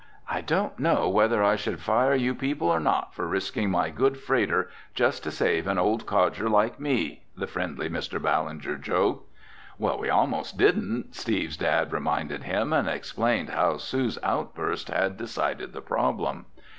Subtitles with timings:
[0.27, 4.17] "I don't know whether I should fire you people or not for risking my good
[4.17, 8.19] freighter just to save an old codger like me!" the friendly Mr.
[8.19, 9.29] Ballinger joked.
[9.77, 15.81] "We almost didn't," Steve's dad reminded him and explained how Sue's outburst had decided the
[15.81, 16.47] problem.